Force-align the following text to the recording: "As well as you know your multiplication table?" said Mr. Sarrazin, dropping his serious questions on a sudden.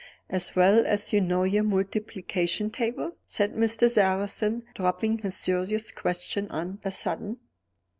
"As 0.31 0.55
well 0.55 0.83
as 0.87 1.13
you 1.13 1.21
know 1.21 1.43
your 1.43 1.63
multiplication 1.63 2.71
table?" 2.71 3.11
said 3.27 3.53
Mr. 3.53 3.87
Sarrazin, 3.87 4.63
dropping 4.73 5.19
his 5.19 5.35
serious 5.37 5.91
questions 5.91 6.47
on 6.49 6.79
a 6.83 6.89
sudden. 6.91 7.37